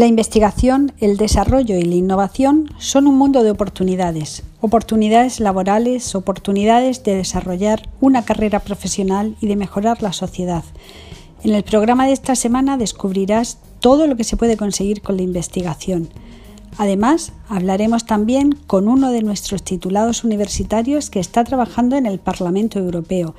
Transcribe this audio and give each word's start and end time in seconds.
La 0.00 0.06
investigación, 0.06 0.92
el 0.98 1.18
desarrollo 1.18 1.76
y 1.76 1.82
la 1.82 1.94
innovación 1.94 2.72
son 2.78 3.06
un 3.06 3.18
mundo 3.18 3.42
de 3.42 3.50
oportunidades, 3.50 4.44
oportunidades 4.62 5.40
laborales, 5.40 6.14
oportunidades 6.14 7.04
de 7.04 7.16
desarrollar 7.16 7.86
una 8.00 8.24
carrera 8.24 8.60
profesional 8.60 9.36
y 9.42 9.46
de 9.46 9.56
mejorar 9.56 10.02
la 10.02 10.14
sociedad. 10.14 10.64
En 11.44 11.54
el 11.54 11.64
programa 11.64 12.06
de 12.06 12.14
esta 12.14 12.34
semana 12.34 12.78
descubrirás 12.78 13.58
todo 13.80 14.06
lo 14.06 14.16
que 14.16 14.24
se 14.24 14.38
puede 14.38 14.56
conseguir 14.56 15.02
con 15.02 15.18
la 15.18 15.22
investigación. 15.22 16.08
Además, 16.78 17.34
hablaremos 17.50 18.06
también 18.06 18.52
con 18.66 18.88
uno 18.88 19.10
de 19.10 19.20
nuestros 19.20 19.62
titulados 19.62 20.24
universitarios 20.24 21.10
que 21.10 21.20
está 21.20 21.44
trabajando 21.44 21.98
en 21.98 22.06
el 22.06 22.20
Parlamento 22.20 22.78
Europeo 22.78 23.34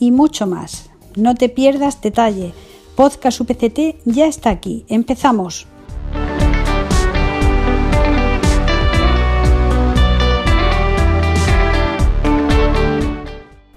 y 0.00 0.12
mucho 0.12 0.46
más. 0.46 0.88
No 1.14 1.34
te 1.34 1.50
pierdas 1.50 2.00
detalle. 2.00 2.54
Podcast 2.94 3.38
UPCT 3.38 3.96
ya 4.06 4.26
está 4.26 4.48
aquí. 4.48 4.86
Empezamos. 4.88 5.66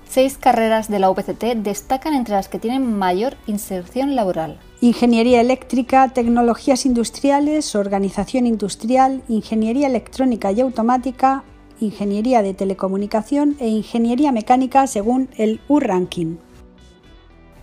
Seis 0.09 0.39
carreras 0.39 0.89
de 0.89 0.97
la 0.97 1.11
UPCT 1.11 1.43
destacan 1.57 2.15
entre 2.15 2.33
las 2.33 2.49
que 2.49 2.57
tienen 2.57 2.97
mayor 2.97 3.37
inserción 3.45 4.15
laboral. 4.15 4.57
Ingeniería 4.81 5.39
eléctrica, 5.39 6.09
tecnologías 6.09 6.87
industriales, 6.87 7.75
organización 7.75 8.47
industrial, 8.47 9.21
ingeniería 9.29 9.85
electrónica 9.85 10.51
y 10.51 10.61
automática, 10.61 11.43
ingeniería 11.79 12.41
de 12.41 12.55
telecomunicación 12.55 13.55
e 13.59 13.67
ingeniería 13.67 14.31
mecánica 14.31 14.87
según 14.87 15.29
el 15.37 15.61
U-Ranking. 15.67 16.37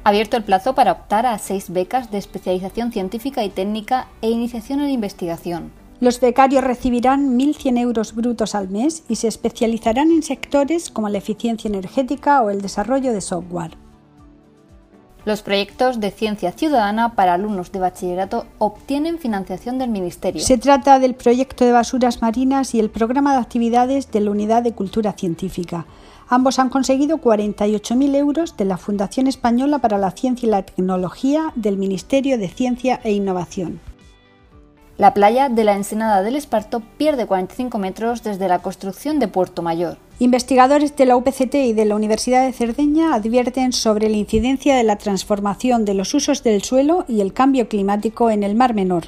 Abierto 0.04 0.36
el 0.36 0.44
plazo 0.44 0.76
para 0.76 0.92
optar 0.92 1.26
a 1.26 1.36
seis 1.38 1.68
becas 1.68 2.12
de 2.12 2.18
especialización 2.18 2.92
científica 2.92 3.42
y 3.42 3.50
técnica 3.50 4.06
e 4.22 4.30
iniciación 4.30 4.80
en 4.82 4.90
investigación. 4.90 5.72
Los 5.98 6.20
becarios 6.20 6.62
recibirán 6.62 7.38
1.100 7.38 7.78
euros 7.78 8.14
brutos 8.14 8.54
al 8.54 8.68
mes 8.68 9.02
y 9.08 9.16
se 9.16 9.28
especializarán 9.28 10.10
en 10.10 10.22
sectores 10.22 10.90
como 10.90 11.08
la 11.08 11.18
eficiencia 11.18 11.68
energética 11.68 12.42
o 12.42 12.50
el 12.50 12.60
desarrollo 12.60 13.12
de 13.12 13.22
software. 13.22 13.78
Los 15.24 15.42
proyectos 15.42 15.98
de 15.98 16.12
ciencia 16.12 16.52
ciudadana 16.52 17.16
para 17.16 17.34
alumnos 17.34 17.72
de 17.72 17.80
bachillerato 17.80 18.46
obtienen 18.58 19.18
financiación 19.18 19.76
del 19.76 19.90
Ministerio. 19.90 20.40
Se 20.40 20.56
trata 20.56 21.00
del 21.00 21.16
proyecto 21.16 21.64
de 21.64 21.72
basuras 21.72 22.22
marinas 22.22 22.76
y 22.76 22.78
el 22.78 22.90
programa 22.90 23.32
de 23.32 23.40
actividades 23.40 24.12
de 24.12 24.20
la 24.20 24.30
Unidad 24.30 24.62
de 24.62 24.72
Cultura 24.72 25.14
Científica. 25.14 25.86
Ambos 26.28 26.60
han 26.60 26.68
conseguido 26.68 27.18
48.000 27.18 28.14
euros 28.14 28.56
de 28.56 28.66
la 28.66 28.76
Fundación 28.76 29.26
Española 29.26 29.78
para 29.80 29.98
la 29.98 30.12
Ciencia 30.12 30.46
y 30.46 30.50
la 30.50 30.62
Tecnología 30.62 31.52
del 31.56 31.76
Ministerio 31.76 32.38
de 32.38 32.48
Ciencia 32.48 33.00
e 33.02 33.10
Innovación. 33.12 33.80
La 34.98 35.12
playa 35.12 35.50
de 35.50 35.62
la 35.62 35.76
Ensenada 35.76 36.22
del 36.22 36.36
Esparto 36.36 36.80
pierde 36.96 37.26
45 37.26 37.76
metros 37.76 38.22
desde 38.22 38.48
la 38.48 38.60
construcción 38.60 39.18
de 39.18 39.28
Puerto 39.28 39.60
Mayor. 39.60 39.98
Investigadores 40.20 40.96
de 40.96 41.04
la 41.04 41.16
UPCT 41.16 41.54
y 41.54 41.72
de 41.74 41.84
la 41.84 41.96
Universidad 41.96 42.46
de 42.46 42.54
Cerdeña 42.54 43.14
advierten 43.14 43.74
sobre 43.74 44.08
la 44.08 44.16
incidencia 44.16 44.74
de 44.74 44.84
la 44.84 44.96
transformación 44.96 45.84
de 45.84 45.92
los 45.92 46.14
usos 46.14 46.42
del 46.42 46.62
suelo 46.62 47.04
y 47.08 47.20
el 47.20 47.34
cambio 47.34 47.68
climático 47.68 48.30
en 48.30 48.42
el 48.42 48.54
Mar 48.54 48.72
Menor. 48.72 49.04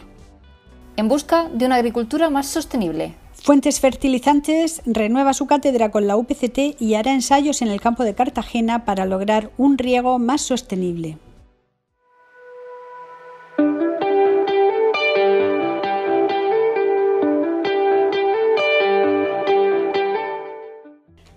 En 0.98 1.08
busca 1.08 1.48
de 1.48 1.64
una 1.64 1.76
agricultura 1.76 2.28
más 2.28 2.48
sostenible. 2.48 3.14
Fuentes 3.32 3.80
Fertilizantes 3.80 4.82
renueva 4.84 5.32
su 5.32 5.46
cátedra 5.46 5.90
con 5.90 6.06
la 6.06 6.18
UPCT 6.18 6.78
y 6.78 6.94
hará 6.96 7.14
ensayos 7.14 7.62
en 7.62 7.68
el 7.68 7.80
campo 7.80 8.04
de 8.04 8.14
Cartagena 8.14 8.84
para 8.84 9.06
lograr 9.06 9.52
un 9.56 9.78
riego 9.78 10.18
más 10.18 10.42
sostenible. 10.42 11.16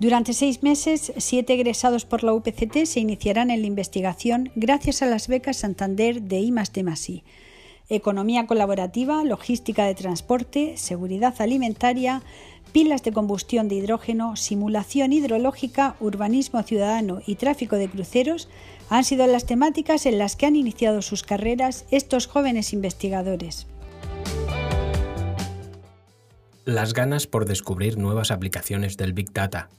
Durante 0.01 0.33
seis 0.33 0.63
meses, 0.63 1.13
siete 1.17 1.53
egresados 1.53 2.05
por 2.05 2.23
la 2.23 2.33
UPCT 2.33 2.85
se 2.85 2.99
iniciarán 2.99 3.51
en 3.51 3.61
la 3.61 3.67
investigación 3.67 4.49
gracias 4.55 5.03
a 5.03 5.05
las 5.05 5.27
becas 5.27 5.57
Santander 5.57 6.23
de 6.23 6.39
I+D+I. 6.39 7.23
Economía 7.87 8.47
colaborativa, 8.47 9.23
logística 9.23 9.85
de 9.85 9.93
transporte, 9.93 10.75
seguridad 10.77 11.35
alimentaria, 11.39 12.23
pilas 12.71 13.03
de 13.03 13.11
combustión 13.11 13.67
de 13.67 13.75
hidrógeno, 13.75 14.35
simulación 14.37 15.13
hidrológica, 15.13 15.97
urbanismo 15.99 16.63
ciudadano 16.63 17.21
y 17.27 17.35
tráfico 17.35 17.75
de 17.75 17.87
cruceros 17.87 18.49
han 18.89 19.03
sido 19.03 19.27
las 19.27 19.45
temáticas 19.45 20.07
en 20.07 20.17
las 20.17 20.35
que 20.35 20.47
han 20.47 20.55
iniciado 20.55 21.03
sus 21.03 21.21
carreras 21.21 21.85
estos 21.91 22.25
jóvenes 22.25 22.73
investigadores. 22.73 23.67
Las 26.65 26.95
ganas 26.95 27.27
por 27.27 27.45
descubrir 27.45 27.99
nuevas 27.99 28.31
aplicaciones 28.31 28.97
del 28.97 29.13
Big 29.13 29.31
Data 29.31 29.69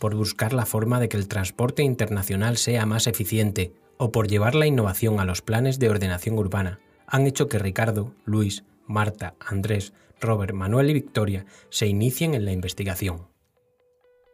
por 0.00 0.16
buscar 0.16 0.54
la 0.54 0.66
forma 0.66 0.98
de 0.98 1.08
que 1.08 1.18
el 1.18 1.28
transporte 1.28 1.82
internacional 1.82 2.56
sea 2.56 2.86
más 2.86 3.06
eficiente 3.06 3.74
o 3.98 4.10
por 4.10 4.28
llevar 4.28 4.54
la 4.54 4.66
innovación 4.66 5.20
a 5.20 5.26
los 5.26 5.42
planes 5.42 5.78
de 5.78 5.90
ordenación 5.90 6.38
urbana, 6.38 6.80
han 7.06 7.26
hecho 7.26 7.48
que 7.48 7.58
Ricardo, 7.58 8.14
Luis, 8.24 8.64
Marta, 8.86 9.34
Andrés, 9.38 9.92
Robert, 10.18 10.54
Manuel 10.54 10.88
y 10.88 10.94
Victoria 10.94 11.44
se 11.68 11.86
inicien 11.86 12.34
en 12.34 12.46
la 12.46 12.52
investigación. 12.52 13.28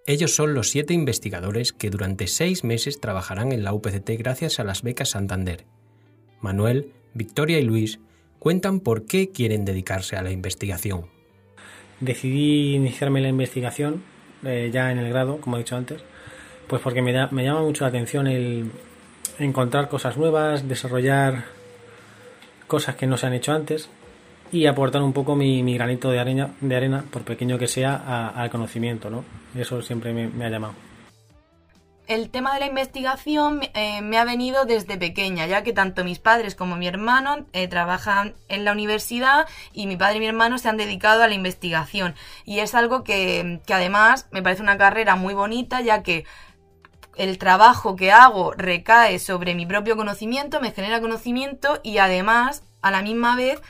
Ellos 0.06 0.36
son 0.36 0.54
los 0.54 0.70
siete 0.70 0.94
investigadores 0.94 1.72
que 1.72 1.90
durante 1.90 2.28
seis 2.28 2.62
meses 2.62 3.00
trabajarán 3.00 3.50
en 3.50 3.64
la 3.64 3.72
UPCT 3.72 4.10
gracias 4.18 4.60
a 4.60 4.64
las 4.64 4.82
becas 4.82 5.10
Santander. 5.10 5.66
Manuel, 6.40 6.92
Victoria 7.12 7.58
y 7.58 7.64
Luis 7.64 7.98
cuentan 8.38 8.78
por 8.78 9.04
qué 9.04 9.30
quieren 9.30 9.64
dedicarse 9.64 10.14
a 10.14 10.22
la 10.22 10.30
investigación. 10.30 11.06
Decidí 11.98 12.76
iniciarme 12.76 13.18
en 13.18 13.24
la 13.24 13.30
investigación 13.30 14.15
eh, 14.46 14.70
ya 14.72 14.90
en 14.90 14.98
el 14.98 15.10
grado, 15.10 15.38
como 15.40 15.56
he 15.56 15.60
dicho 15.60 15.76
antes, 15.76 16.02
pues 16.66 16.80
porque 16.82 17.02
me, 17.02 17.12
me 17.30 17.44
llama 17.44 17.62
mucho 17.62 17.84
la 17.84 17.88
atención 17.88 18.26
el 18.26 18.70
encontrar 19.38 19.88
cosas 19.88 20.16
nuevas, 20.16 20.68
desarrollar 20.68 21.44
cosas 22.66 22.96
que 22.96 23.06
no 23.06 23.16
se 23.16 23.26
han 23.26 23.34
hecho 23.34 23.52
antes 23.52 23.88
y 24.52 24.66
aportar 24.66 25.02
un 25.02 25.12
poco 25.12 25.36
mi, 25.36 25.74
granito 25.74 26.10
de 26.10 26.18
arena, 26.18 26.54
de 26.60 26.76
arena, 26.76 27.04
por 27.10 27.22
pequeño 27.22 27.58
que 27.58 27.66
sea, 27.66 28.28
al 28.28 28.50
conocimiento, 28.50 29.10
¿no? 29.10 29.24
Eso 29.56 29.82
siempre 29.82 30.12
me 30.12 30.44
ha 30.44 30.50
llamado 30.50 30.85
el 32.06 32.30
tema 32.30 32.54
de 32.54 32.60
la 32.60 32.66
investigación 32.66 33.60
eh, 33.74 34.00
me 34.02 34.18
ha 34.18 34.24
venido 34.24 34.64
desde 34.64 34.96
pequeña, 34.96 35.46
ya 35.46 35.62
que 35.62 35.72
tanto 35.72 36.04
mis 36.04 36.18
padres 36.18 36.54
como 36.54 36.76
mi 36.76 36.86
hermano 36.86 37.46
eh, 37.52 37.68
trabajan 37.68 38.34
en 38.48 38.64
la 38.64 38.72
universidad 38.72 39.46
y 39.72 39.86
mi 39.86 39.96
padre 39.96 40.16
y 40.16 40.20
mi 40.20 40.26
hermano 40.26 40.58
se 40.58 40.68
han 40.68 40.76
dedicado 40.76 41.22
a 41.22 41.28
la 41.28 41.34
investigación. 41.34 42.14
Y 42.44 42.60
es 42.60 42.74
algo 42.74 43.04
que, 43.04 43.60
que 43.66 43.74
además 43.74 44.28
me 44.30 44.42
parece 44.42 44.62
una 44.62 44.78
carrera 44.78 45.16
muy 45.16 45.34
bonita, 45.34 45.80
ya 45.80 46.02
que 46.02 46.24
el 47.16 47.38
trabajo 47.38 47.96
que 47.96 48.12
hago 48.12 48.52
recae 48.52 49.18
sobre 49.18 49.54
mi 49.54 49.66
propio 49.66 49.96
conocimiento, 49.96 50.60
me 50.60 50.72
genera 50.72 51.00
conocimiento 51.00 51.80
y 51.82 51.98
además, 51.98 52.62
a 52.82 52.90
la 52.90 53.02
misma 53.02 53.36
vez, 53.36 53.60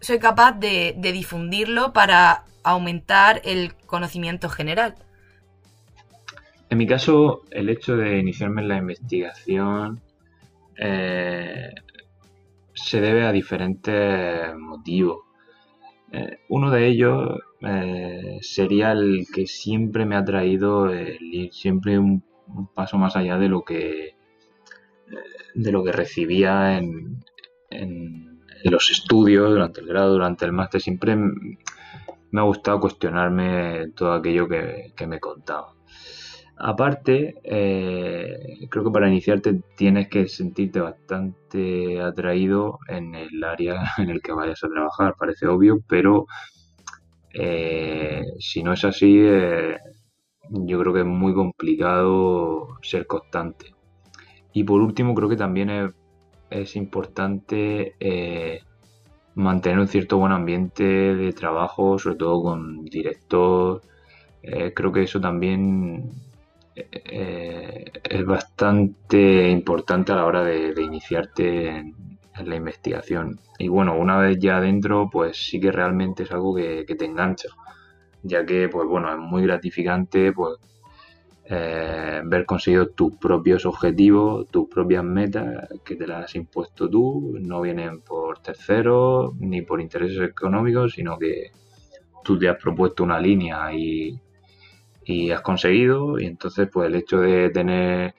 soy 0.00 0.18
capaz 0.18 0.52
de 0.52 0.94
difundirlo 0.98 1.92
para 1.92 2.44
aumentar 2.62 3.40
el 3.44 3.74
conocimiento 3.86 4.48
general. 4.48 4.94
En 6.72 6.78
mi 6.78 6.86
caso, 6.86 7.42
el 7.50 7.68
hecho 7.68 7.98
de 7.98 8.18
iniciarme 8.18 8.62
en 8.62 8.68
la 8.68 8.78
investigación 8.78 10.00
eh, 10.74 11.70
se 12.72 12.98
debe 12.98 13.26
a 13.26 13.30
diferentes 13.30 14.56
motivos. 14.56 15.18
Eh, 16.12 16.38
uno 16.48 16.70
de 16.70 16.86
ellos 16.86 17.40
eh, 17.60 18.38
sería 18.40 18.92
el 18.92 19.26
que 19.30 19.46
siempre 19.46 20.06
me 20.06 20.16
ha 20.16 20.24
traído 20.24 20.88
el 20.88 21.18
ir 21.20 21.52
siempre 21.52 21.98
un, 21.98 22.24
paso 22.74 22.96
más 22.96 23.16
allá 23.16 23.36
de 23.36 23.50
lo 23.50 23.62
que 23.64 24.16
de 25.54 25.72
lo 25.72 25.84
que 25.84 25.92
recibía 25.92 26.78
en, 26.78 27.22
los 28.64 28.90
estudios, 28.90 29.50
durante 29.50 29.82
el 29.82 29.88
grado, 29.88 30.12
durante 30.12 30.46
el 30.46 30.52
máster. 30.52 30.80
Siempre 30.80 31.16
me 31.16 32.40
ha 32.40 32.44
gustado 32.44 32.80
cuestionarme 32.80 33.88
todo 33.94 34.14
aquello 34.14 34.48
que, 34.48 34.94
que 34.96 35.06
me 35.06 35.20
contaba. 35.20 35.74
Aparte, 36.56 37.34
eh, 37.42 38.66
creo 38.68 38.84
que 38.84 38.90
para 38.90 39.08
iniciarte 39.08 39.60
tienes 39.76 40.08
que 40.08 40.28
sentirte 40.28 40.80
bastante 40.80 42.00
atraído 42.00 42.78
en 42.88 43.14
el 43.14 43.42
área 43.42 43.82
en 43.98 44.10
el 44.10 44.20
que 44.22 44.32
vayas 44.32 44.62
a 44.62 44.68
trabajar, 44.68 45.14
parece 45.18 45.46
obvio, 45.46 45.80
pero 45.88 46.26
eh, 47.34 48.22
si 48.38 48.62
no 48.62 48.72
es 48.74 48.84
así, 48.84 49.18
eh, 49.20 49.76
yo 50.50 50.78
creo 50.80 50.92
que 50.92 51.00
es 51.00 51.06
muy 51.06 51.34
complicado 51.34 52.68
ser 52.82 53.06
constante. 53.06 53.74
Y 54.52 54.64
por 54.64 54.82
último, 54.82 55.14
creo 55.14 55.28
que 55.28 55.36
también 55.36 55.70
es, 55.70 55.90
es 56.50 56.76
importante 56.76 57.94
mantener 59.34 59.78
un 59.78 59.88
cierto 59.88 60.18
buen 60.18 60.32
ambiente 60.32 60.84
de 60.84 61.32
trabajo, 61.32 61.98
sobre 61.98 62.16
todo 62.16 62.42
con 62.42 62.84
director. 62.84 63.82
creo 64.42 64.92
que 64.92 65.02
eso 65.04 65.20
también 65.20 66.12
eh, 66.74 67.84
es 68.02 68.24
bastante 68.24 69.48
importante 69.50 70.12
a 70.12 70.16
la 70.16 70.26
hora 70.26 70.42
de, 70.42 70.74
iniciarte 70.80 71.68
en, 71.68 72.18
la 72.44 72.56
investigación. 72.56 73.38
Y 73.58 73.68
bueno, 73.68 73.96
una 73.96 74.18
vez 74.18 74.38
ya 74.38 74.56
adentro, 74.56 75.08
pues 75.10 75.36
sí 75.36 75.60
que 75.60 75.70
realmente 75.70 76.22
es 76.24 76.32
algo 76.32 76.54
que, 76.54 76.84
te 76.84 77.04
engancha, 77.04 77.48
ya 78.22 78.44
que, 78.46 78.68
pues 78.68 78.88
bueno, 78.88 79.12
es 79.12 79.18
muy 79.18 79.42
gratificante, 79.42 80.32
pues 80.32 80.56
eh, 81.44 82.22
ver 82.24 82.46
conseguido 82.46 82.88
tus 82.88 83.16
propios 83.16 83.66
objetivos, 83.66 84.48
tus 84.48 84.68
propias 84.68 85.04
metas 85.04 85.68
que 85.84 85.96
te 85.96 86.06
las 86.06 86.24
has 86.24 86.34
impuesto 86.36 86.88
tú, 86.88 87.36
no 87.40 87.60
vienen 87.60 88.00
por 88.00 88.38
terceros 88.38 89.34
ni 89.36 89.62
por 89.62 89.80
intereses 89.80 90.20
económicos, 90.30 90.94
sino 90.94 91.18
que 91.18 91.50
tú 92.24 92.38
te 92.38 92.48
has 92.48 92.56
propuesto 92.56 93.04
una 93.04 93.20
línea 93.20 93.72
y, 93.74 94.18
y 95.04 95.30
has 95.30 95.40
conseguido, 95.40 96.18
y 96.18 96.26
entonces 96.26 96.68
pues 96.72 96.88
el 96.88 96.94
hecho 96.94 97.20
de 97.20 97.50
tener 97.50 98.14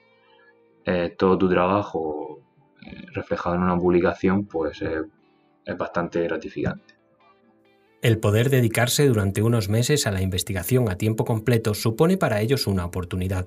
eh, 0.84 1.14
todo 1.16 1.38
tu 1.38 1.48
trabajo 1.48 2.40
eh, 2.84 3.06
reflejado 3.12 3.56
en 3.56 3.62
una 3.62 3.78
publicación, 3.78 4.46
pues 4.46 4.82
es 4.82 5.78
bastante 5.78 6.22
gratificante. 6.22 6.94
El 8.04 8.18
poder 8.18 8.50
dedicarse 8.50 9.06
durante 9.08 9.40
unos 9.40 9.70
meses 9.70 10.06
a 10.06 10.10
la 10.10 10.20
investigación 10.20 10.90
a 10.90 10.98
tiempo 10.98 11.24
completo 11.24 11.72
supone 11.72 12.18
para 12.18 12.42
ellos 12.42 12.66
una 12.66 12.84
oportunidad, 12.84 13.46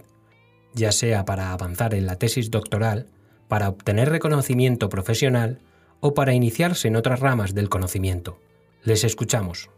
ya 0.74 0.92
sea 0.92 1.25
para 1.25 1.54
avanzar 1.54 1.94
en 1.94 2.07
la 2.07 2.16
tesis 2.16 2.50
doctoral, 2.50 3.06
para 3.48 3.69
obtener 3.69 4.10
reconocimiento 4.10 4.89
profesional 4.89 5.60
o 6.00 6.16
para 6.16 6.34
iniciarse 6.34 6.88
en 6.88 6.95
otras 6.95 7.19
ramas 7.19 7.54
del 7.54 7.69
conocimiento. 7.69 8.39
Les 8.84 9.04
escuchamos. 9.04 9.69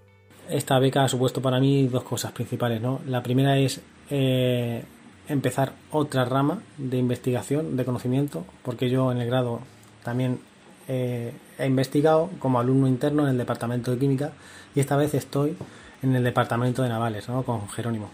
Esta 0.49 0.79
beca 0.79 1.03
ha 1.03 1.07
supuesto 1.07 1.41
para 1.41 1.59
mí 1.59 1.87
dos 1.87 2.03
cosas 2.03 2.31
principales. 2.31 2.81
¿no? 2.81 3.01
La 3.07 3.21
primera 3.21 3.57
es 3.57 3.81
eh, 4.09 4.83
empezar 5.27 5.73
otra 5.91 6.25
rama 6.25 6.61
de 6.77 6.97
investigación, 6.97 7.77
de 7.77 7.85
conocimiento, 7.85 8.45
porque 8.63 8.89
yo 8.89 9.11
en 9.11 9.19
el 9.19 9.27
grado 9.27 9.61
también 10.03 10.39
eh, 10.87 11.31
he 11.57 11.67
investigado 11.67 12.29
como 12.39 12.59
alumno 12.59 12.87
interno 12.87 13.23
en 13.23 13.29
el 13.29 13.37
departamento 13.37 13.91
de 13.91 13.99
química 13.99 14.31
y 14.73 14.79
esta 14.79 14.97
vez 14.97 15.13
estoy 15.13 15.55
en 16.01 16.15
el 16.15 16.23
departamento 16.23 16.81
de 16.81 16.89
navales, 16.89 17.29
¿no? 17.29 17.43
Con 17.43 17.69
Jerónimo. 17.69 18.09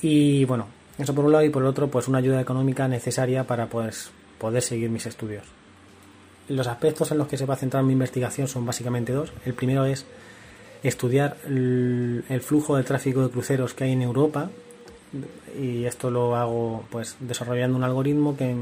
Y 0.00 0.44
bueno, 0.44 0.66
eso 0.98 1.14
por 1.14 1.24
un 1.24 1.32
lado 1.32 1.44
y 1.44 1.50
por 1.50 1.62
el 1.62 1.68
otro, 1.68 1.88
pues 1.88 2.08
una 2.08 2.18
ayuda 2.18 2.40
económica 2.40 2.86
necesaria 2.88 3.44
para 3.44 3.66
pues, 3.66 4.10
poder 4.38 4.62
seguir 4.62 4.90
mis 4.90 5.06
estudios. 5.06 5.44
Los 6.48 6.66
aspectos 6.66 7.10
en 7.10 7.18
los 7.18 7.26
que 7.26 7.36
se 7.36 7.46
va 7.46 7.54
a 7.54 7.56
centrar 7.58 7.82
mi 7.84 7.94
investigación 7.94 8.48
son 8.48 8.64
básicamente 8.66 9.12
dos. 9.12 9.32
El 9.44 9.54
primero 9.54 9.84
es 9.86 10.06
estudiar 10.84 11.38
el 11.46 12.40
flujo 12.42 12.76
de 12.76 12.84
tráfico 12.84 13.22
de 13.22 13.30
cruceros 13.30 13.74
que 13.74 13.84
hay 13.84 13.92
en 13.92 14.02
Europa 14.02 14.50
y 15.58 15.84
esto 15.84 16.10
lo 16.10 16.36
hago 16.36 16.84
pues 16.90 17.16
desarrollando 17.20 17.76
un 17.76 17.84
algoritmo 17.84 18.36
que 18.36 18.54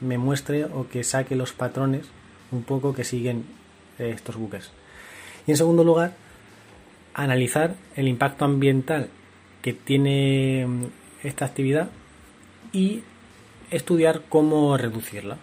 me 0.00 0.18
muestre 0.18 0.64
o 0.64 0.88
que 0.88 1.04
saque 1.04 1.36
los 1.36 1.52
patrones 1.52 2.06
un 2.50 2.62
poco 2.64 2.94
que 2.94 3.04
siguen 3.04 3.44
estos 3.98 4.36
buques. 4.36 4.70
Y 5.46 5.52
en 5.52 5.56
segundo 5.56 5.84
lugar, 5.84 6.14
analizar 7.14 7.74
el 7.96 8.08
impacto 8.08 8.44
ambiental 8.44 9.08
que 9.62 9.72
tiene 9.72 10.66
mm, 10.66 10.84
esta 11.24 11.44
actividad 11.44 11.90
y 12.72 13.02
estudiar 13.70 14.22
cómo 14.28 14.76
reducirla. 14.76 15.38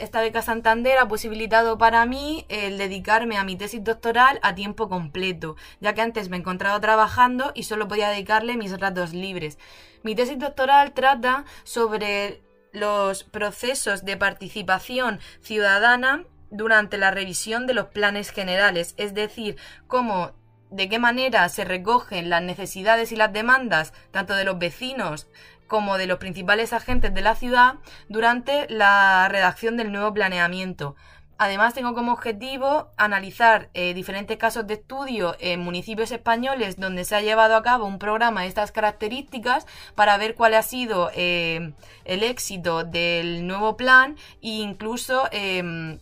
Esta 0.00 0.22
beca 0.22 0.40
Santander 0.40 0.96
ha 0.96 1.08
posibilitado 1.08 1.76
para 1.76 2.06
mí 2.06 2.46
el 2.48 2.78
dedicarme 2.78 3.36
a 3.36 3.44
mi 3.44 3.56
tesis 3.56 3.84
doctoral 3.84 4.40
a 4.42 4.54
tiempo 4.54 4.88
completo, 4.88 5.56
ya 5.80 5.92
que 5.92 6.00
antes 6.00 6.30
me 6.30 6.38
encontraba 6.38 6.80
trabajando 6.80 7.52
y 7.54 7.64
solo 7.64 7.86
podía 7.86 8.08
dedicarle 8.08 8.56
mis 8.56 8.80
ratos 8.80 9.12
libres. 9.12 9.58
Mi 10.02 10.14
tesis 10.14 10.38
doctoral 10.38 10.92
trata 10.92 11.44
sobre 11.64 12.40
los 12.72 13.24
procesos 13.24 14.06
de 14.06 14.16
participación 14.16 15.20
ciudadana 15.42 16.24
durante 16.50 16.96
la 16.96 17.10
revisión 17.10 17.66
de 17.66 17.74
los 17.74 17.88
planes 17.88 18.30
generales, 18.30 18.94
es 18.96 19.12
decir, 19.12 19.58
cómo 19.86 20.32
de 20.70 20.88
qué 20.88 20.98
manera 20.98 21.46
se 21.50 21.64
recogen 21.64 22.30
las 22.30 22.42
necesidades 22.42 23.12
y 23.12 23.16
las 23.16 23.32
demandas 23.34 23.92
tanto 24.12 24.34
de 24.34 24.44
los 24.44 24.58
vecinos 24.58 25.26
como 25.70 25.96
de 25.96 26.08
los 26.08 26.18
principales 26.18 26.72
agentes 26.74 27.14
de 27.14 27.22
la 27.22 27.36
ciudad 27.36 27.76
durante 28.08 28.66
la 28.68 29.28
redacción 29.30 29.76
del 29.76 29.92
nuevo 29.92 30.12
planeamiento. 30.12 30.96
Además, 31.38 31.72
tengo 31.72 31.94
como 31.94 32.12
objetivo 32.12 32.90
analizar 32.98 33.70
eh, 33.72 33.94
diferentes 33.94 34.36
casos 34.36 34.66
de 34.66 34.74
estudio 34.74 35.36
en 35.38 35.60
municipios 35.60 36.10
españoles 36.10 36.76
donde 36.76 37.04
se 37.04 37.14
ha 37.14 37.22
llevado 37.22 37.56
a 37.56 37.62
cabo 37.62 37.86
un 37.86 37.98
programa 37.98 38.42
de 38.42 38.48
estas 38.48 38.72
características 38.72 39.64
para 39.94 40.18
ver 40.18 40.34
cuál 40.34 40.54
ha 40.54 40.62
sido 40.62 41.10
eh, 41.14 41.72
el 42.04 42.24
éxito 42.24 42.84
del 42.84 43.46
nuevo 43.46 43.76
plan 43.76 44.16
e 44.42 44.60
incluso 44.60 45.28
em, 45.30 45.98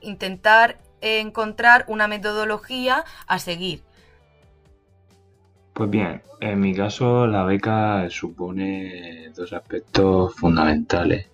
intentar 0.00 0.78
encontrar 1.02 1.84
una 1.86 2.08
metodología 2.08 3.04
a 3.26 3.38
seguir. 3.38 3.84
Pues 5.80 5.88
bien, 5.88 6.20
en 6.40 6.60
mi 6.60 6.74
caso 6.74 7.26
la 7.26 7.42
beca 7.42 8.10
supone 8.10 9.30
dos 9.34 9.50
aspectos 9.54 10.34
fundamentales. 10.34 11.30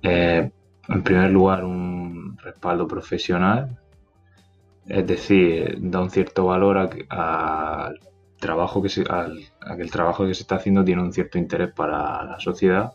Eh, 0.00 0.52
en 0.88 1.02
primer 1.02 1.30
lugar, 1.32 1.64
un 1.64 2.38
respaldo 2.38 2.86
profesional, 2.86 3.76
es 4.86 5.04
decir, 5.04 5.78
da 5.80 6.00
un 6.00 6.10
cierto 6.10 6.46
valor 6.46 6.78
al 7.08 7.98
trabajo 8.38 8.80
que 8.80 8.88
se, 8.88 9.02
a 9.02 9.26
que 9.74 9.82
el 9.82 9.90
trabajo 9.90 10.28
que 10.28 10.34
se 10.34 10.42
está 10.42 10.56
haciendo 10.56 10.84
tiene 10.84 11.02
un 11.02 11.12
cierto 11.12 11.38
interés 11.38 11.72
para 11.74 12.22
la 12.22 12.38
sociedad 12.38 12.92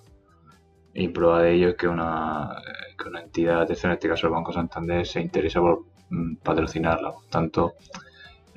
y 0.94 1.10
prueba 1.10 1.42
de 1.42 1.54
ello 1.54 1.70
es 1.72 1.76
que 1.76 1.90
una, 1.90 2.62
que 2.98 3.10
una 3.10 3.20
entidad, 3.24 3.70
en 3.70 3.92
este 3.92 4.08
caso 4.08 4.28
el 4.28 4.34
Banco 4.34 4.54
Santander, 4.54 5.06
se 5.06 5.20
interesa 5.20 5.60
por 5.60 5.84
mm, 6.12 6.36
patrocinarla. 6.38 7.12
Por 7.12 7.26
tanto, 7.26 7.74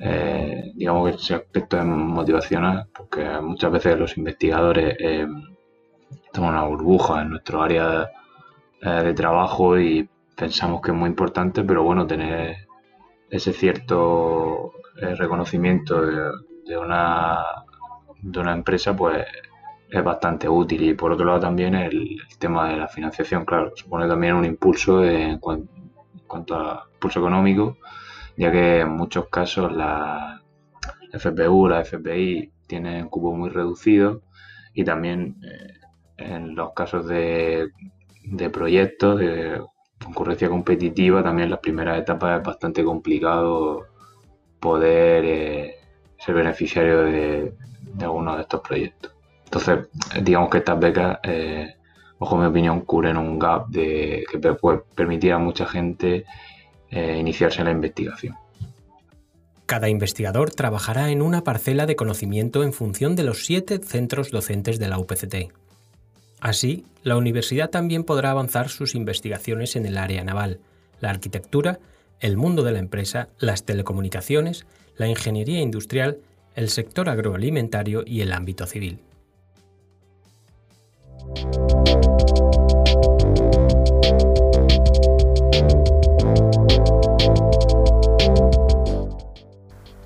eh, 0.03 0.71
digamos 0.75 1.09
que 1.09 1.15
ese 1.15 1.35
aspecto 1.35 1.77
es 1.77 1.85
motivacional 1.85 2.87
porque 2.93 3.23
muchas 3.41 3.71
veces 3.71 3.99
los 3.99 4.17
investigadores 4.17 4.95
eh, 4.99 5.27
una 6.39 6.63
burbuja 6.63 7.21
en 7.21 7.29
nuestro 7.31 7.61
área 7.61 8.09
eh, 8.81 8.89
de 8.89 9.13
trabajo 9.13 9.77
y 9.79 10.07
pensamos 10.35 10.81
que 10.81 10.91
es 10.91 10.97
muy 10.97 11.09
importante, 11.09 11.63
pero 11.63 11.83
bueno, 11.83 12.07
tener 12.07 12.67
ese 13.29 13.53
cierto 13.53 14.73
eh, 15.01 15.15
reconocimiento 15.15 16.01
de, 16.65 16.77
una, 16.77 17.39
de 18.21 18.39
una 18.39 18.53
empresa, 18.53 18.95
pues 18.95 19.25
es 19.89 20.03
bastante 20.03 20.47
útil. 20.49 20.83
Y 20.83 20.93
por 20.93 21.11
otro 21.11 21.25
lado 21.25 21.39
también 21.41 21.75
el, 21.75 22.17
tema 22.39 22.69
de 22.69 22.77
la 22.77 22.87
financiación, 22.87 23.45
claro, 23.45 23.71
supone 23.75 24.07
también 24.07 24.35
un 24.35 24.45
impulso 24.45 25.03
en, 25.03 25.37
cuanto 25.39 26.55
al 26.55 26.79
impulso 26.93 27.19
económico, 27.19 27.77
ya 28.41 28.51
que 28.51 28.79
en 28.79 28.89
muchos 28.89 29.29
casos 29.29 29.71
la 29.71 30.41
FPU, 31.13 31.67
la 31.67 31.81
FPI 31.81 32.51
tienen 32.65 33.07
cubo 33.07 33.35
muy 33.35 33.51
reducido 33.51 34.23
y 34.73 34.83
también 34.83 35.37
eh, 35.43 35.73
en 36.17 36.55
los 36.55 36.73
casos 36.73 37.07
de 37.07 37.69
proyectos, 38.51 39.19
de 39.19 39.61
concurrencia 40.03 40.49
competitiva, 40.49 41.21
también 41.21 41.45
en 41.45 41.51
las 41.51 41.59
primeras 41.59 41.99
etapas 41.99 42.39
es 42.39 42.43
bastante 42.43 42.83
complicado 42.83 43.85
poder 44.59 45.23
eh, 45.23 45.75
ser 46.17 46.33
beneficiario 46.33 47.03
de, 47.03 47.53
de 47.93 48.05
alguno 48.05 48.35
de 48.35 48.41
estos 48.41 48.61
proyectos. 48.61 49.13
Entonces, 49.45 49.87
digamos 50.23 50.49
que 50.49 50.57
estas 50.57 50.79
becas, 50.79 51.19
eh, 51.21 51.75
ojo 52.17 52.37
mi 52.37 52.45
opinión, 52.45 52.81
cubren 52.81 53.17
un 53.17 53.37
gap 53.37 53.67
de, 53.67 54.23
que 54.31 54.39
puede 54.39 54.79
permitir 54.95 55.33
a 55.33 55.37
mucha 55.37 55.67
gente 55.67 56.25
eh, 56.91 57.17
iniciarse 57.17 57.59
en 57.59 57.65
la 57.65 57.71
investigación. 57.71 58.35
Cada 59.65 59.87
investigador 59.87 60.51
trabajará 60.51 61.11
en 61.11 61.21
una 61.21 61.43
parcela 61.43 61.85
de 61.85 61.95
conocimiento 61.95 62.63
en 62.63 62.73
función 62.73 63.15
de 63.15 63.23
los 63.23 63.45
siete 63.45 63.79
centros 63.79 64.29
docentes 64.29 64.79
de 64.79 64.89
la 64.89 64.99
UPCT. 64.99 65.53
Así, 66.41 66.85
la 67.03 67.15
universidad 67.15 67.69
también 67.69 68.03
podrá 68.03 68.31
avanzar 68.31 68.67
sus 68.67 68.95
investigaciones 68.95 69.75
en 69.77 69.85
el 69.85 69.97
área 69.97 70.23
naval, 70.23 70.59
la 70.99 71.09
arquitectura, 71.09 71.79
el 72.19 72.35
mundo 72.35 72.63
de 72.63 72.73
la 72.73 72.79
empresa, 72.79 73.29
las 73.39 73.63
telecomunicaciones, 73.63 74.65
la 74.97 75.07
ingeniería 75.07 75.61
industrial, 75.61 76.17
el 76.55 76.69
sector 76.69 77.09
agroalimentario 77.09 78.03
y 78.05 78.21
el 78.21 78.33
ámbito 78.33 78.65
civil. 78.67 78.99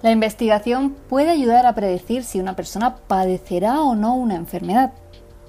La 0.05 0.11
investigación 0.11 0.91
puede 0.91 1.31
ayudar 1.31 1.65
a 1.65 1.73
predecir 1.73 2.23
si 2.23 2.39
una 2.39 2.55
persona 2.55 2.97
padecerá 3.07 3.81
o 3.81 3.95
no 3.95 4.15
una 4.15 4.35
enfermedad. 4.35 4.93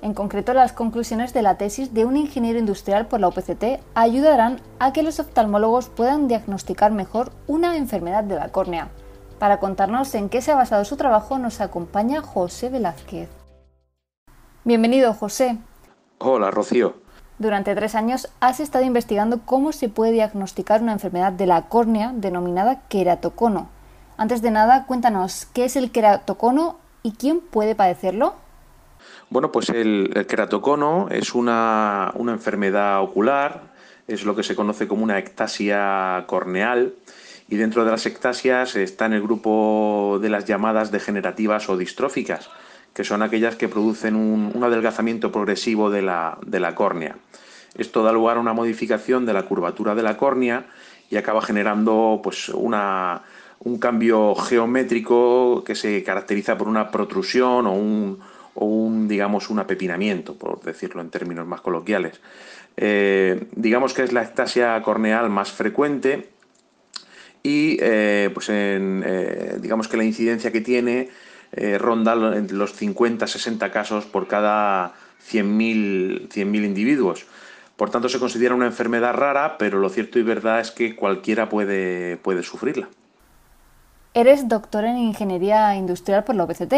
En 0.00 0.14
concreto, 0.14 0.54
las 0.54 0.73
conclusiones 0.73 1.35
de 1.35 1.42
la 1.42 1.58
tesis 1.58 1.92
de 1.92 2.06
un 2.06 2.16
ingeniero 2.16 2.58
industrial 2.58 3.06
por 3.06 3.20
la 3.20 3.28
UPCT 3.28 3.82
ayudarán 3.94 4.61
a 4.78 4.94
que 4.94 5.02
los 5.02 5.20
oftalmólogos 5.20 5.90
puedan 5.90 6.26
diagnosticar 6.26 6.90
mejor 6.90 7.32
una 7.46 7.76
enfermedad 7.76 8.25
de 8.25 8.37
la 8.37 8.49
córnea. 8.49 8.88
Para 9.38 9.61
contarnos 9.61 10.14
en 10.14 10.30
qué 10.30 10.40
se 10.40 10.52
ha 10.52 10.56
basado 10.56 10.87
su 10.87 10.96
trabajo 10.96 11.38
nos 11.38 11.61
acompaña 11.61 12.23
José 12.23 12.70
Velázquez. 12.70 13.28
Bienvenido, 14.64 15.12
José. 15.12 15.58
Hola, 16.18 16.50
Rocío. 16.50 17.05
Durante 17.38 17.75
tres 17.75 17.95
años 17.95 18.28
has 18.40 18.61
estado 18.61 18.85
investigando 18.85 19.40
cómo 19.45 19.73
se 19.73 19.90
puede 19.90 20.12
diagnosticar 20.12 20.81
una 20.81 20.93
enfermedad 20.93 21.33
de 21.33 21.47
la 21.47 21.69
córnea 21.69 22.12
denominada 22.14 22.81
queratocono. 22.88 23.69
Antes 24.16 24.40
de 24.40 24.50
nada, 24.50 24.87
cuéntanos 24.87 25.47
qué 25.52 25.66
es 25.66 25.76
el 25.76 25.90
queratocono 25.90 26.78
y 27.02 27.12
quién 27.12 27.40
puede 27.40 27.75
padecerlo. 27.75 28.35
Bueno, 29.28 29.52
pues 29.52 29.69
el, 29.69 30.26
queratocono 30.26 31.09
es 31.11 31.35
una, 31.35 32.12
una, 32.14 32.33
enfermedad 32.33 33.02
ocular, 33.02 33.75
es 34.09 34.25
lo 34.25 34.35
que 34.35 34.43
se 34.43 34.57
conoce 34.57 34.88
como 34.88 35.05
una 35.05 35.19
ectasia 35.19 36.25
corneal 36.26 36.95
y 37.49 37.57
dentro 37.57 37.85
de 37.85 37.90
las 37.90 38.07
ectasias 38.07 38.76
está 38.76 39.07
en 39.07 39.12
el 39.12 39.23
grupo 39.23 40.19
de 40.23 40.31
las 40.31 40.47
llamadas 40.47 40.90
degenerativas 40.90 41.69
o 41.69 41.76
distróficas 41.76 42.49
que 42.96 43.04
son 43.04 43.20
aquellas 43.20 43.56
que 43.56 43.68
producen 43.68 44.16
un, 44.16 44.64
adelgazamiento 44.64 45.30
progresivo 45.30 45.90
de 45.90 46.00
la, 46.00 46.72
córnea. 46.74 47.16
Esto 47.76 48.02
da 48.02 48.10
lugar 48.10 48.38
a 48.38 48.40
una 48.40 48.54
modificación 48.54 49.26
de 49.26 49.34
la 49.34 49.42
curvatura 49.42 49.94
de 49.94 50.02
la 50.02 50.16
córnea 50.16 50.64
y 51.10 51.16
acaba 51.16 51.42
generando 51.42 52.22
pues, 52.24 52.48
una, 52.48 53.20
un 53.58 53.78
cambio 53.78 54.34
geométrico 54.34 55.62
que 55.62 55.74
se 55.74 56.02
caracteriza 56.02 56.56
por 56.56 56.68
una 56.68 56.90
protrusión 56.90 57.66
o 57.66 57.74
un, 57.74 58.18
un 58.54 59.06
digamos, 59.06 59.50
un 59.50 59.58
apepinamiento, 59.58 60.34
por 60.34 60.62
decirlo 60.62 61.02
en 61.02 61.10
términos 61.10 61.46
más 61.46 61.60
coloquiales. 61.60 62.18
Eh, 62.78 63.46
digamos 63.54 63.92
que 63.92 64.04
es 64.04 64.14
la 64.14 64.22
ectasia 64.22 64.80
corneal 64.80 65.28
más 65.28 65.52
frecuente 65.52 66.30
y 67.42 67.76
eh, 67.78 68.30
pues 68.32 68.46
eh, 68.48 69.58
digamos 69.60 69.86
que 69.86 69.98
la 69.98 70.04
incidencia 70.04 70.50
que 70.50 70.62
tiene 70.62 71.10
eh, 71.56 71.78
ronda 71.78 72.14
los 72.14 72.80
50-60 72.80 73.70
casos 73.70 74.04
por 74.04 74.28
cada 74.28 74.92
100.000 75.30 76.64
individuos. 76.64 77.26
Por 77.76 77.90
tanto, 77.90 78.08
se 78.08 78.18
considera 78.18 78.54
una 78.54 78.66
enfermedad 78.66 79.14
rara, 79.14 79.58
pero 79.58 79.78
lo 79.78 79.88
cierto 79.88 80.18
y 80.18 80.22
verdad 80.22 80.60
es 80.60 80.70
que 80.70 80.96
cualquiera 80.96 81.48
puede, 81.48 82.16
puede 82.18 82.42
sufrirla. 82.42 82.88
Eres 84.14 84.48
doctor 84.48 84.84
en 84.84 84.96
Ingeniería 84.96 85.75
Industrial 85.76 86.25
por 86.25 86.34
la 86.36 86.44
OPCT. 86.44 86.75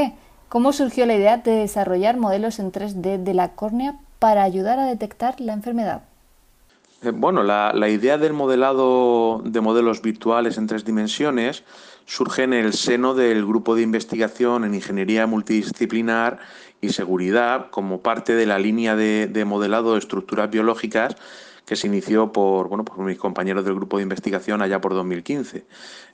¿Cómo 0.49 0.73
surgió 0.73 1.07
la 1.07 1.15
idea 1.15 1.37
de 1.37 1.53
desarrollar 1.53 2.17
modelos 2.17 2.59
en 2.59 2.73
3D 2.73 3.23
de 3.23 3.35
la 3.35 3.51
córnea 3.51 3.97
para 4.19 4.43
ayudar 4.43 4.79
a 4.81 4.87
detectar 4.87 5.41
la 5.41 5.53
enfermedad? 5.53 6.03
Eh, 7.03 7.11
bueno, 7.11 7.45
la, 7.45 7.73
la, 7.75 7.89
idea 7.89 8.19
del 8.19 8.33
modelado 8.33 9.41
de 9.45 9.61
modelos 9.61 10.03
virtuales 10.03 10.59
en 10.59 10.67
tres 10.67 10.85
dimensiones 10.85 11.63
surge 12.09 12.43
en 12.43 12.55
el 12.55 12.73
seno 12.73 13.13
del 13.13 13.45
grupo 13.45 13.75
de 13.77 13.83
investigación 13.83 14.65
en 14.65 14.75
ingeniería 14.75 15.27
multidisciplinar 15.27 16.39
y 16.81 16.89
seguridad 16.89 17.69
como 17.71 18.01
parte 18.01 18.35
de 18.35 18.47
la 18.47 18.59
línea 18.59 18.97
de, 18.97 19.27
de 19.27 19.45
modelado 19.45 19.93
de 19.93 19.99
estructuras 19.99 20.51
biológicas 20.51 21.17
que 21.69 21.77
se 21.77 21.87
inició 21.87 22.33
por, 22.33 22.69
bueno, 22.69 22.83
por 22.83 22.99
mis 23.01 23.19
compañeros 23.19 23.63
del 23.63 23.75
grupo 23.75 23.99
de 23.99 24.05
investigación 24.05 24.63
allá 24.63 24.81
por 24.81 24.95
2015. 24.95 25.67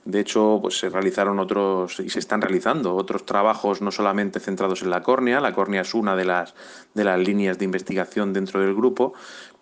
De 0.03 0.19
hecho, 0.19 0.59
pues 0.61 0.77
se 0.77 0.89
realizaron 0.89 1.39
otros 1.39 2.01
y 2.01 2.09
se 2.09 2.19
están 2.19 2.41
realizando 2.41 2.93
otros 2.93 3.25
trabajos 3.25 3.81
no 3.81 3.89
solamente 3.89 4.41
centrados 4.41 4.81
en 4.81 4.89
la 4.89 5.01
córnea, 5.01 5.39
la 5.39 5.53
córnea 5.53 5.83
es 5.83 5.93
una 5.93 6.17
de 6.17 6.25
las, 6.25 6.55
de 6.93 7.05
las 7.05 7.17
líneas 7.19 7.57
de 7.57 7.63
investigación 7.63 8.33
dentro 8.33 8.59
del 8.59 8.75
grupo, 8.75 9.13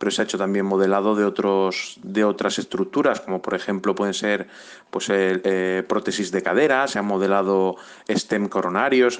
pero 0.03 0.11
se 0.11 0.21
ha 0.21 0.25
hecho 0.25 0.37
también 0.37 0.65
modelado 0.65 1.15
de, 1.15 1.23
otros, 1.23 1.97
de 2.03 2.25
otras 2.25 2.59
estructuras, 2.59 3.21
como 3.21 3.41
por 3.41 3.53
ejemplo 3.53 3.95
pueden 3.95 4.13
ser 4.13 4.49
pues, 4.89 5.09
eh, 5.09 5.81
prótesis 5.87 6.29
de 6.29 6.43
cadera, 6.43 6.89
se 6.89 6.99
han 6.99 7.05
modelado 7.05 7.77
stem 8.09 8.49
coronarios, 8.49 9.17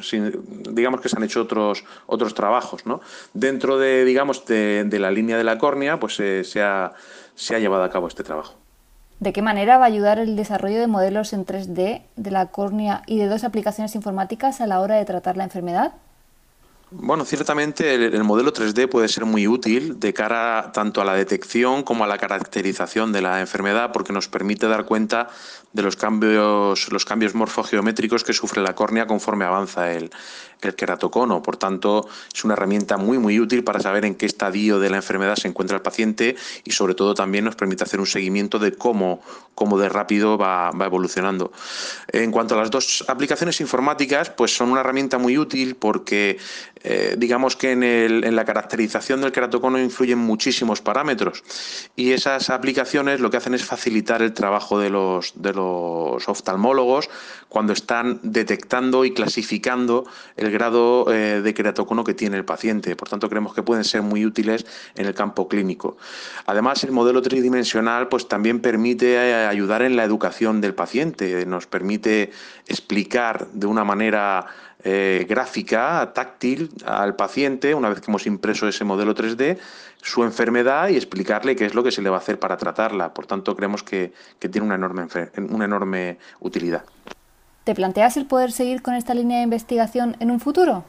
digamos 0.69 0.99
que 0.99 1.07
se 1.07 1.15
han 1.15 1.23
hecho 1.23 1.43
otros, 1.43 1.85
otros 2.05 2.33
trabajos. 2.33 2.85
¿no? 2.85 2.99
Dentro 3.33 3.77
de, 3.77 4.03
digamos, 4.03 4.45
de, 4.45 4.85
la 4.99 5.09
línea 5.09 5.37
de 5.37 5.45
la 5.45 5.57
córnea, 5.57 6.01
pues 6.01 6.19
eh, 6.19 6.43
se, 6.43 6.61
ha, 6.61 6.91
se 7.33 7.55
ha 7.55 7.59
llevado 7.59 7.83
a 7.85 7.89
cabo 7.89 8.09
este 8.09 8.25
trabajo. 8.25 8.55
¿De 9.21 9.31
qué 9.31 9.41
manera 9.41 9.77
va 9.77 9.85
a 9.85 9.87
ayudar 9.87 10.19
el 10.19 10.35
desarrollo 10.35 10.81
de 10.81 10.87
modelos 10.87 11.31
en 11.31 11.45
3D 11.45 12.01
de 12.17 12.31
la 12.31 12.47
córnea 12.47 13.03
y 13.07 13.19
de 13.19 13.27
dos 13.27 13.45
aplicaciones 13.45 13.95
informáticas 13.95 14.59
a 14.59 14.67
la 14.67 14.81
hora 14.81 14.95
de 14.95 15.05
tratar 15.05 15.37
la 15.37 15.45
enfermedad? 15.45 15.93
Bueno, 16.95 17.25
ciertamente 17.25 17.95
el, 17.95 18.23
modelo 18.23 18.53
3D 18.53 18.88
puede 18.88 19.07
ser 19.07 19.25
muy 19.25 19.47
útil 19.47 20.00
de 20.00 20.13
cara 20.13 20.71
tanto 20.73 21.01
a 21.01 21.05
la 21.05 21.15
detección 21.15 21.81
como 21.81 22.03
a 22.03 22.07
la 22.07 22.19
caracterización 22.19 23.12
de 23.12 23.21
la 23.21 23.39
enfermedad 23.39 23.91
porque 23.91 24.13
nos 24.13 24.27
permite 24.27 24.67
dar 24.67 24.85
cuenta 24.85 25.27
de 25.73 25.81
los 25.81 25.95
cambios, 25.95 26.91
los 26.91 27.03
cambios 27.03 27.33
morfogeométricos 27.33 28.23
que 28.23 28.33
sufre 28.33 28.62
la 28.62 28.75
córnea 28.75 29.07
conforme 29.07 29.43
avanza 29.43 29.91
el, 29.91 30.12
queratocono. 30.71 31.41
Por 31.41 31.57
tanto, 31.57 32.07
es 32.33 32.43
una 32.45 32.53
herramienta 32.53 32.95
muy, 32.95 33.17
muy 33.17 33.38
útil 33.38 33.65
para 33.65 33.81
saber 33.81 34.05
en 34.05 34.15
qué 34.15 34.25
estadio 34.25 34.79
de 34.79 34.89
la 34.89 34.97
enfermedad 34.97 35.35
se 35.35 35.50
encuentra 35.50 35.75
el 35.75 35.81
paciente 35.81 36.38
y, 36.63 36.71
sobre 36.71 36.95
todo, 36.95 37.13
también 37.13 37.43
nos 37.43 37.55
permite 37.55 37.83
hacer 37.83 38.00
un 38.00 38.05
seguimiento 38.05 38.59
de 38.59 38.71
cómo, 38.71 39.21
cómo 39.55 39.77
de 39.77 39.89
rápido 39.89 40.38
va, 40.38 40.71
evolucionando. 40.79 41.51
En 42.07 42.31
cuanto 42.31 42.55
a 42.55 42.59
las 42.59 42.71
dos 42.71 43.03
aplicaciones 43.09 43.59
informáticas, 43.59 44.29
pues 44.29 44.55
son 44.55 44.71
una 44.71 44.79
herramienta 44.79 45.17
muy 45.17 45.38
útil 45.38 45.75
porque, 45.75 46.38
eh, 46.83 47.15
digamos 47.17 47.55
que 47.55 47.71
en, 47.71 47.83
el, 47.83 48.23
en 48.23 48.35
la 48.35 48.45
caracterización 48.45 49.21
del 49.21 49.31
queratocono 49.31 49.79
influyen 49.79 50.19
muchísimos 50.19 50.81
parámetros 50.81 51.43
y 51.95 52.11
esas 52.11 52.49
aplicaciones 52.49 53.21
lo 53.21 53.29
que 53.29 53.37
hacen 53.37 53.53
es 53.53 53.63
facilitar 53.63 54.21
el 54.21 54.33
trabajo 54.33 54.79
de 54.79 54.89
los, 54.89 55.33
de 55.35 55.53
los 55.53 56.27
oftalmólogos 56.27 57.09
cuando 57.47 57.73
están 57.73 58.19
detectando 58.23 59.05
y 59.05 59.13
clasificando 59.13 60.05
el 60.35 60.51
grado 60.51 61.05
eh, 61.13 61.41
de 61.41 61.53
queratocono 61.53 62.03
que 62.03 62.13
tiene 62.13 62.35
el 62.35 62.45
paciente. 62.45 62.95
Por 62.95 63.09
tanto, 63.09 63.29
creemos 63.29 63.53
que 63.53 63.63
pueden 63.63 63.83
ser 63.83 64.01
muy 64.01 64.25
útiles 64.25 64.65
en 64.95 65.05
el 65.05 65.13
campo 65.13 65.47
clínico. 65.47 65.97
Además, 66.45 66.83
el 66.83 66.91
modelo 66.91 67.21
tridimensional 67.21 68.09
pues, 68.09 68.27
también 68.27 68.59
permite 68.59 69.13
eh, 69.13 69.45
ayudar 69.45 69.83
en 69.83 69.95
la 69.95 70.03
educación 70.03 70.61
del 70.61 70.73
paciente, 70.73 71.45
nos 71.45 71.67
permite 71.67 72.31
explicar 72.67 73.47
de 73.53 73.67
una 73.67 73.83
manera 73.83 74.47
eh, 74.83 75.25
gráfica, 75.27 76.11
táctil 76.13 76.69
al 76.85 77.15
paciente, 77.15 77.73
una 77.73 77.89
vez 77.89 78.01
que 78.01 78.11
hemos 78.11 78.25
impreso 78.27 78.67
ese 78.67 78.83
modelo 78.83 79.15
3D, 79.15 79.57
su 80.01 80.23
enfermedad 80.23 80.89
y 80.89 80.95
explicarle 80.95 81.55
qué 81.55 81.65
es 81.65 81.73
lo 81.73 81.83
que 81.83 81.91
se 81.91 82.01
le 82.01 82.09
va 82.09 82.17
a 82.17 82.19
hacer 82.19 82.39
para 82.39 82.57
tratarla. 82.57 83.13
Por 83.13 83.25
tanto, 83.25 83.55
creemos 83.55 83.83
que, 83.83 84.13
que 84.39 84.49
tiene 84.49 84.67
una 84.67 84.75
enorme, 84.75 85.07
una 85.49 85.65
enorme 85.65 86.17
utilidad. 86.39 86.83
¿Te 87.63 87.75
planteas 87.75 88.17
el 88.17 88.25
poder 88.25 88.51
seguir 88.51 88.81
con 88.81 88.93
esta 88.93 89.13
línea 89.13 89.37
de 89.37 89.43
investigación 89.43 90.17
en 90.19 90.31
un 90.31 90.39
futuro? 90.39 90.83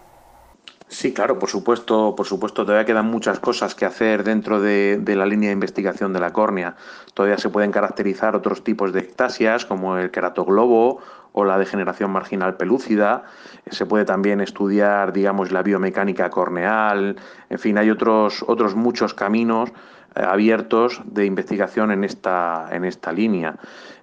Sí, 0.89 1.13
claro, 1.13 1.39
por 1.39 1.49
supuesto, 1.49 2.15
por 2.15 2.27
supuesto, 2.27 2.65
todavía 2.65 2.85
quedan 2.85 3.07
muchas 3.07 3.41
cosas 3.41 3.75
que 3.75 3.85
hacer 3.85 4.23
dentro 4.23 4.61
de, 4.61 5.03
la 5.07 5.27
línea 5.27 5.49
de 5.49 5.55
investigación 5.55 6.13
de 6.13 6.21
la 6.21 6.33
córnea. 6.33 6.77
Todavía 7.15 7.39
se 7.39 7.49
pueden 7.49 7.73
caracterizar 7.73 8.37
otros 8.37 8.63
tipos 8.63 8.93
de 8.93 9.01
ectasias, 9.01 9.65
como 9.65 9.97
el 9.97 10.11
queratoglobo 10.11 11.01
o 11.37 11.45
la 11.45 11.59
degeneración 11.59 12.13
marginal 12.13 12.57
pelúcida. 12.57 13.25
Se 13.69 13.87
puede 13.87 14.05
también 14.05 14.41
estudiar, 14.41 15.13
digamos, 15.13 15.51
la 15.51 15.63
biomecánica 15.63 16.31
corneal. 16.31 17.17
En 17.51 17.59
fin, 17.59 17.77
hay 17.77 17.91
otros, 17.91 18.45
otros 18.47 18.77
muchos 18.77 19.15
caminos 19.15 19.71
eh, 20.15 20.23
abiertos 20.23 21.03
de 21.05 21.27
investigación 21.27 21.91
en 21.91 22.05
esta, 22.05 22.69
en 22.71 22.85
esta 22.85 23.13
línea. 23.13 23.57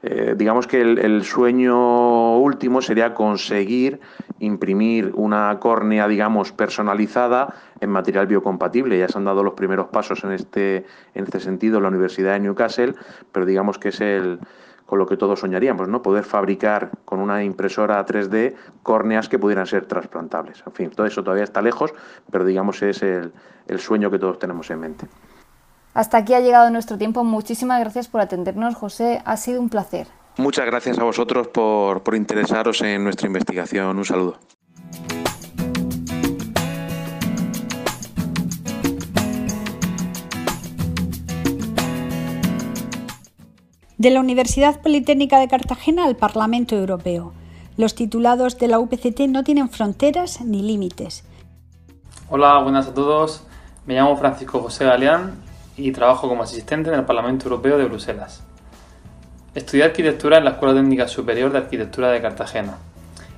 Eh, 0.04 0.36
digamos 0.38 0.68
que 0.68 0.82
el, 0.82 1.24
sueño 1.24 2.38
último 2.38 2.82
sería 2.82 3.14
conseguir 3.14 4.02
imprimir 4.40 5.14
una 5.16 5.58
córnea, 5.62 6.10
digamos, 6.10 6.52
personalizada 6.52 7.54
en 7.80 7.92
material 7.92 8.28
biocompatible. 8.28 9.00
Ya 9.00 9.08
se 9.08 9.18
han 9.18 9.24
dado 9.24 9.42
los 9.42 9.54
primeros 9.54 9.88
pasos 9.88 10.26
en 10.26 10.34
este, 10.34 10.86
en 11.14 11.24
este 11.24 11.40
sentido 11.40 11.78
en 11.78 11.84
la 11.84 11.90
Universidad 11.90 12.34
de 12.34 12.42
Newcastle, 12.42 12.94
pero 13.32 13.46
digamos 13.46 13.80
que 13.80 13.90
es 13.90 14.02
el 14.02 14.40
con 14.92 15.00
lo 15.00 15.06
que 15.06 15.16
todos 15.16 15.40
soñaríamos, 15.40 15.88
¿no? 15.88 16.02
Poder 16.02 16.26
fabricar 16.26 16.90
con 17.06 17.22
una 17.22 17.46
impresora 17.46 18.06
3D 18.06 18.56
córneas 18.84 19.30
que 19.30 19.40
pudieran 19.40 19.66
ser 19.66 19.86
trasplantables. 19.86 20.62
En 20.68 20.74
fin, 20.74 20.90
todo 20.90 21.08
eso 21.08 21.24
todavía 21.24 21.46
está 21.46 21.62
lejos, 21.62 21.94
pero 22.30 22.44
digamos 22.44 22.82
es 22.82 23.02
el 23.02 23.32
sueño 23.80 24.12
que 24.12 24.20
todos 24.20 24.38
tenemos 24.38 24.70
en 24.70 24.82
mente. 24.82 25.08
Hasta 25.94 26.18
aquí 26.18 26.34
ha 26.34 26.42
llegado 26.42 26.70
nuestro 26.72 26.98
tiempo. 26.98 27.24
Muchísimas 27.24 27.80
gracias 27.80 28.10
por 28.10 28.20
atendernos, 28.20 28.76
José. 28.76 29.22
Ha 29.24 29.38
sido 29.38 29.62
un 29.62 29.70
placer. 29.70 30.08
Muchas 30.36 30.66
gracias 30.66 31.00
a 31.00 31.06
vosotros 31.06 31.48
por, 31.48 32.04
por 32.04 32.14
interesaros 32.14 32.82
en 32.82 33.02
nuestra 33.06 33.28
investigación. 33.28 33.98
Un 33.98 34.04
saludo. 34.04 34.40
De 44.02 44.10
la 44.10 44.20
Universidad 44.20 44.82
Politécnica 44.82 45.38
de 45.38 45.48
Cartagena 45.48 46.06
al 46.06 46.16
Parlamento 46.16 46.76
Europeo. 46.76 47.34
Los 47.78 47.94
titulados 47.94 48.58
de 48.58 48.68
la 48.68 48.80
UPCT 48.80 49.28
no 49.30 49.44
tienen 49.44 49.70
fronteras 49.70 50.42
ni 50.42 50.64
límites. 50.64 51.24
Hola, 52.28 52.58
buenas 52.64 52.88
a 52.88 52.96
todos. 52.96 53.46
Me 53.86 53.94
llamo 53.94 54.18
Francisco 54.18 54.60
José 54.60 54.86
Galeán 54.86 55.36
y 55.78 55.92
trabajo 55.92 56.28
como 56.28 56.42
asistente 56.42 56.90
en 56.90 56.96
el 56.96 57.06
Parlamento 57.06 57.46
Europeo 57.46 57.78
de 57.78 57.86
Bruselas. 57.86 58.42
Estudié 59.54 59.84
arquitectura 59.84 60.40
en 60.40 60.46
la 60.46 60.52
Escuela 60.54 60.74
Técnica 60.74 61.08
Superior 61.08 61.52
de 61.52 61.60
Arquitectura 61.60 62.10
de 62.10 62.24
Cartagena 62.24 62.80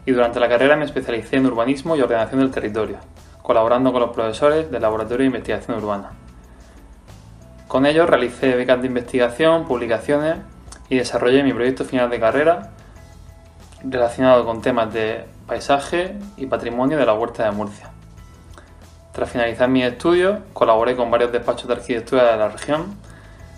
y 0.06 0.14
durante 0.14 0.40
la 0.40 0.48
carrera 0.48 0.78
me 0.78 0.86
especialicé 0.86 1.36
en 1.36 1.46
urbanismo 1.46 1.98
y 1.98 2.00
ordenación 2.00 2.40
del 2.40 2.52
territorio, 2.52 3.00
colaborando 3.42 3.92
con 3.92 4.00
los 4.00 4.12
profesores 4.12 4.72
del 4.72 4.82
Laboratorio 4.82 5.24
de 5.24 5.26
Investigación 5.26 5.76
Urbana. 5.80 6.12
Con 7.68 7.86
ellos 7.86 8.10
realicé 8.10 8.56
becas 8.56 8.80
de 8.80 8.88
investigación, 8.88 9.66
publicaciones 9.66 10.38
y 10.94 10.98
desarrollé 10.98 11.42
mi 11.42 11.54
proyecto 11.54 11.86
final 11.86 12.08
de 12.12 12.20
carrera 12.20 12.70
relacionado 13.84 14.46
con 14.46 14.62
temas 14.62 14.94
de 14.94 15.26
paisaje 15.48 16.16
y 16.38 16.46
patrimonio 16.46 17.00
de 17.00 17.06
la 17.06 17.16
Huerta 17.16 17.46
de 17.46 17.52
Murcia. 17.52 17.90
Tras 19.12 19.28
finalizar 19.28 19.68
mis 19.70 19.86
estudios, 19.86 20.38
colaboré 20.54 20.96
con 20.96 21.10
varios 21.10 21.32
despachos 21.32 21.68
de 21.68 21.74
arquitectura 21.74 22.32
de 22.32 22.38
la 22.38 22.50
región, 22.50 22.96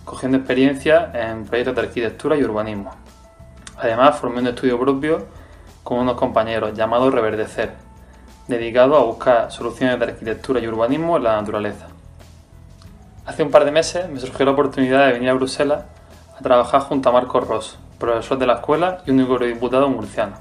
cogiendo 0.05 0.37
experiencia 0.37 1.11
en 1.13 1.43
proyectos 1.43 1.75
de 1.75 1.81
arquitectura 1.81 2.37
y 2.37 2.43
urbanismo. 2.45 2.91
Además, 3.79 4.17
formé 4.17 4.39
un 4.39 4.47
estudio 4.47 4.79
propio 4.79 5.27
con 5.83 5.99
unos 5.99 6.15
compañeros 6.15 6.73
llamado 6.73 7.11
Reverdecer, 7.11 7.73
dedicado 8.47 8.95
a 8.95 9.03
buscar 9.03 9.51
soluciones 9.51 9.99
de 9.99 10.05
arquitectura 10.05 10.61
y 10.61 10.67
urbanismo 10.67 11.17
en 11.17 11.23
la 11.23 11.35
naturaleza. 11.35 11.87
Hace 13.25 13.43
un 13.43 13.51
par 13.51 13.65
de 13.65 13.71
meses 13.71 14.09
me 14.09 14.21
surgió 14.21 14.45
la 14.45 14.51
oportunidad 14.51 15.07
de 15.07 15.11
venir 15.11 15.31
a 15.31 15.33
Bruselas 15.33 15.83
a 16.37 16.41
trabajar 16.41 16.81
junto 16.81 17.09
a 17.09 17.11
Marcos 17.11 17.47
Ross, 17.47 17.77
profesor 17.97 18.37
de 18.37 18.47
la 18.47 18.55
escuela 18.55 18.99
y 19.05 19.11
un 19.11 19.19
eurodiputado 19.19 19.89
murciano. 19.89 20.37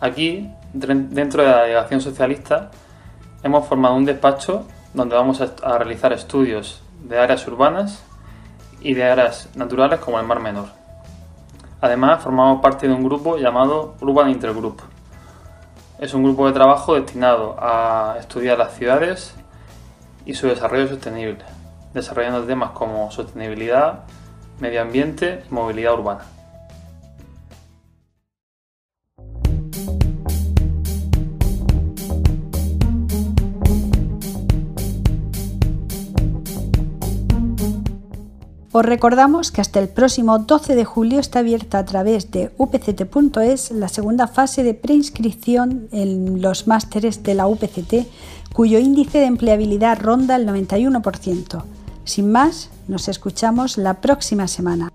Aquí, 0.00 0.50
dentro 0.72 1.42
de 1.42 1.48
la 1.48 1.62
delegación 1.62 2.00
socialista, 2.00 2.70
hemos 3.42 3.66
formado 3.66 3.94
un 3.94 4.04
despacho 4.04 4.66
donde 4.92 5.14
vamos 5.14 5.40
a 5.40 5.78
realizar 5.78 6.12
estudios 6.12 6.82
de 7.02 7.18
áreas 7.18 7.46
urbanas 7.46 8.02
y 8.80 8.94
de 8.94 9.04
áreas 9.04 9.48
naturales 9.54 10.00
como 10.00 10.18
el 10.18 10.26
Mar 10.26 10.40
Menor. 10.40 10.68
Además, 11.80 12.22
formamos 12.22 12.60
parte 12.60 12.88
de 12.88 12.94
un 12.94 13.04
grupo 13.04 13.36
llamado 13.36 13.94
Urban 14.00 14.30
Intergroup. 14.30 14.80
Es 15.98 16.14
un 16.14 16.24
grupo 16.24 16.46
de 16.46 16.52
trabajo 16.52 16.94
destinado 16.94 17.56
a 17.58 18.16
estudiar 18.18 18.58
las 18.58 18.74
ciudades 18.74 19.34
y 20.26 20.34
su 20.34 20.48
desarrollo 20.48 20.88
sostenible, 20.88 21.44
desarrollando 21.92 22.44
temas 22.44 22.70
como 22.70 23.10
sostenibilidad, 23.10 24.00
medio 24.64 24.80
ambiente 24.80 25.42
y 25.50 25.52
movilidad 25.52 25.92
urbana. 25.92 26.24
Os 38.72 38.84
recordamos 38.84 39.52
que 39.52 39.60
hasta 39.60 39.80
el 39.80 39.88
próximo 39.88 40.38
12 40.38 40.74
de 40.74 40.84
julio 40.86 41.20
está 41.20 41.40
abierta 41.40 41.78
a 41.78 41.84
través 41.84 42.30
de 42.30 42.50
upct.es 42.56 43.70
la 43.70 43.88
segunda 43.88 44.26
fase 44.28 44.62
de 44.64 44.72
preinscripción 44.72 45.88
en 45.92 46.40
los 46.40 46.66
másteres 46.66 47.22
de 47.22 47.34
la 47.34 47.46
UPCT, 47.46 48.08
cuyo 48.54 48.78
índice 48.78 49.18
de 49.18 49.26
empleabilidad 49.26 50.00
ronda 50.00 50.36
el 50.36 50.48
91%. 50.48 51.83
Sin 52.04 52.30
más, 52.30 52.68
nos 52.86 53.08
escuchamos 53.08 53.78
la 53.78 54.00
próxima 54.00 54.46
semana. 54.46 54.90